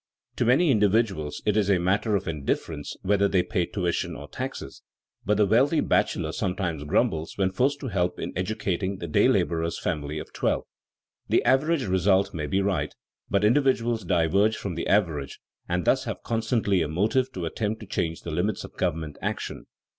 [0.37, 4.81] To many individuals it is a matter of indifference whether they pay tuition or taxes,
[5.27, 9.77] but the wealthy bachelor sometimes grumbles when forced to help in educating the day laborer's
[9.77, 10.63] family of twelve.
[11.29, 12.91] The average result may be right,
[13.29, 17.85] but individuals diverge from the average and thus have constantly a motive to attempt to
[17.85, 19.67] change the limits of governmental action.